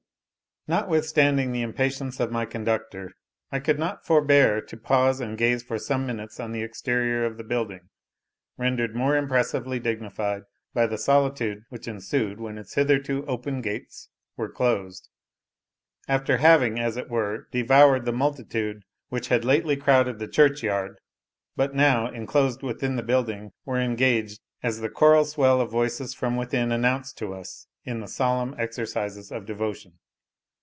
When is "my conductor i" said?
2.31-3.59